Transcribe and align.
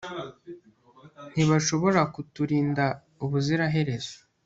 ntibashobora 1.33 2.01
kuturinda 2.13 2.85
ubuziraherezo 3.23 4.15